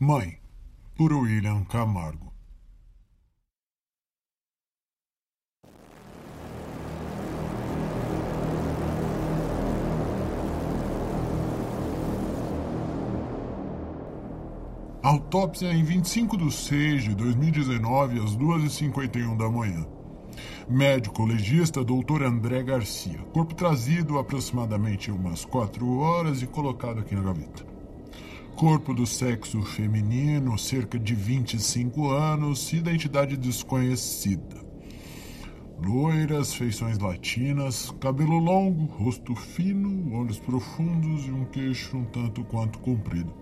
[0.00, 0.38] Mãe,
[0.96, 2.32] por William Camargo.
[15.02, 19.84] Autópsia em 25 de 6 de 2019, às 2h51 da manhã.
[20.68, 22.22] Médico legista Dr.
[22.22, 23.18] André Garcia.
[23.32, 27.77] Corpo trazido aproximadamente umas 4 horas e colocado aqui na gaveta.
[28.58, 34.56] Corpo do sexo feminino, cerca de 25 anos, identidade desconhecida.
[35.80, 42.80] Loiras, feições latinas, cabelo longo, rosto fino, olhos profundos e um queixo um tanto quanto
[42.80, 43.32] comprido.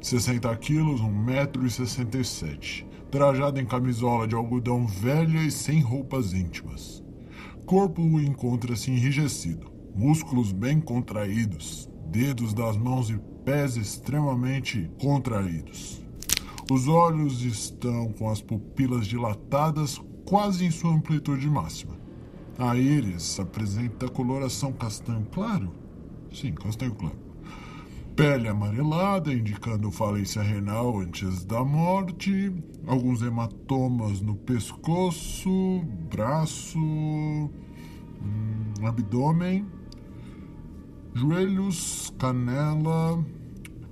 [0.00, 2.84] 60 quilos, 1,67m.
[3.08, 7.04] Trajado em camisola de algodão velha e sem roupas íntimas.
[7.64, 16.02] Corpo encontra-se enrijecido, músculos bem contraídos, dedos das mãos e pés extremamente contraídos.
[16.70, 21.98] Os olhos estão com as pupilas dilatadas quase em sua amplitude máxima.
[22.58, 25.72] A íris apresenta coloração castanho claro?
[26.32, 27.18] Sim, castanho claro.
[28.14, 32.52] Pele amarelada, indicando falência renal antes da morte.
[32.86, 35.50] Alguns hematomas no pescoço,
[36.10, 37.50] braço, hum,
[38.82, 39.66] abdômen,
[41.14, 43.24] joelhos, canela.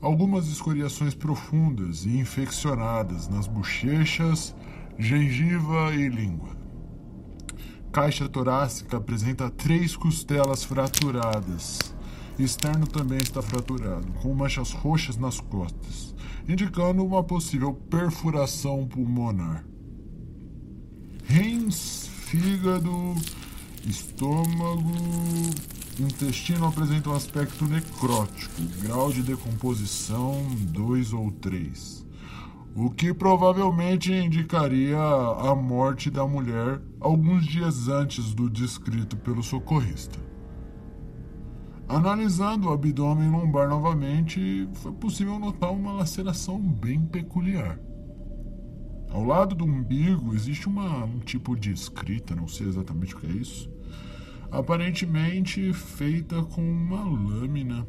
[0.00, 4.54] Algumas escoriações profundas e infeccionadas nas bochechas,
[4.98, 6.56] gengiva e língua.
[7.92, 11.94] Caixa torácica apresenta três costelas fraturadas
[12.44, 16.14] externo também está fraturado, com manchas roxas nas costas,
[16.48, 19.64] indicando uma possível perfuração pulmonar.
[21.24, 23.14] Rins, fígado,
[23.86, 24.92] estômago,
[25.98, 32.06] intestino apresentam um aspecto necrótico, grau de decomposição 2 ou 3.
[32.74, 40.18] O que provavelmente indicaria a morte da mulher alguns dias antes do descrito pelo socorrista.
[41.88, 47.80] Analisando o abdômen lombar novamente, foi possível notar uma laceração bem peculiar.
[49.10, 53.26] Ao lado do umbigo existe uma, um tipo de escrita, não sei exatamente o que
[53.26, 53.68] é isso,
[54.50, 57.86] aparentemente feita com uma lâmina.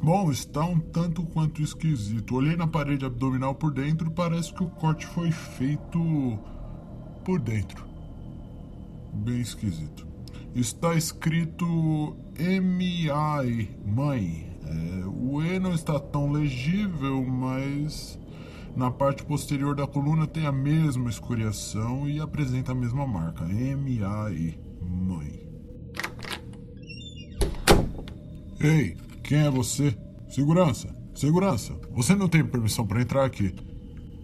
[0.00, 2.36] Bom, está um tanto quanto esquisito.
[2.36, 6.38] Olhei na parede abdominal por dentro, parece que o corte foi feito
[7.24, 7.84] por dentro.
[9.12, 10.08] Bem esquisito
[10.54, 13.70] está escrito M.I.
[13.86, 14.46] Mãe.
[14.64, 18.18] É, o E não está tão legível, mas
[18.76, 23.44] na parte posterior da coluna tem a mesma escoriação e apresenta a mesma marca.
[23.44, 24.58] M.I.
[24.80, 25.47] Mãe.
[28.60, 29.96] Ei, quem é você?
[30.28, 31.78] Segurança, segurança.
[31.92, 33.54] Você não tem permissão para entrar aqui.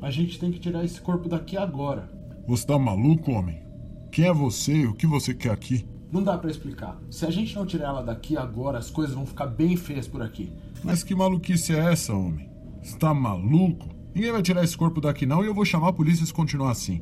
[0.03, 2.11] A gente tem que tirar esse corpo daqui agora.
[2.49, 3.63] Você tá maluco, homem?
[4.11, 5.87] Quem é você e o que você quer aqui?
[6.11, 7.01] Não dá para explicar.
[7.13, 10.21] Se a gente não tirar ela daqui agora, as coisas vão ficar bem feias por
[10.21, 10.53] aqui.
[10.83, 12.51] Mas que maluquice é essa, homem?
[12.83, 13.89] Você tá maluco?
[14.13, 16.73] Ninguém vai tirar esse corpo daqui não e eu vou chamar a polícia se continuar
[16.73, 17.01] assim.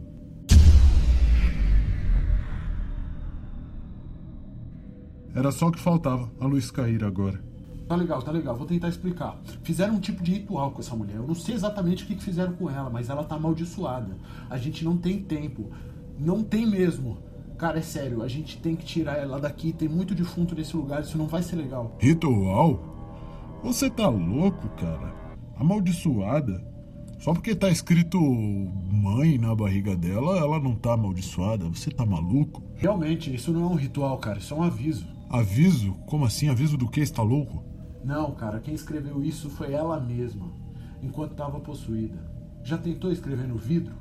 [5.35, 7.43] Era só o que faltava, a luz cair agora.
[7.89, 9.39] Tá legal, tá legal, vou tentar explicar.
[9.63, 11.17] Fizeram um tipo de ritual com essa mulher.
[11.17, 14.17] Eu não sei exatamente o que fizeram com ela, mas ela tá amaldiçoada.
[14.49, 15.71] A gente não tem tempo.
[16.19, 17.19] Não tem mesmo.
[17.59, 19.73] Cara, é sério, a gente tem que tirar ela daqui.
[19.73, 21.97] Tem muito defunto nesse lugar, isso não vai ser legal.
[21.99, 22.81] Ritual?
[23.63, 25.15] Você tá louco, cara?
[25.57, 26.65] Amaldiçoada?
[27.21, 31.69] Só porque tá escrito mãe na barriga dela, ela não tá amaldiçoada.
[31.69, 32.63] Você tá maluco?
[32.75, 34.39] Realmente, isso não é um ritual, cara.
[34.39, 35.07] Isso é um aviso.
[35.33, 35.95] Aviso?
[36.07, 36.51] Como assim?
[36.51, 37.01] Aviso do que?
[37.01, 37.65] Está louco?
[38.05, 38.61] Não, cara.
[38.61, 40.53] Quem escreveu isso foi ela mesma,
[41.03, 42.31] enquanto estava possuída.
[42.63, 43.95] Já tentou escrever no vidro?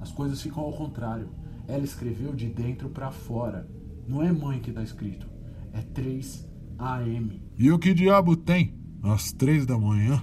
[0.00, 1.30] As coisas ficam ao contrário.
[1.66, 3.66] Ela escreveu de dentro para fora.
[4.06, 5.26] Não é mãe que tá escrito.
[5.72, 6.46] É 3
[6.78, 7.42] AM.
[7.56, 8.78] E o que diabo tem?
[9.02, 10.22] Às três da manhã?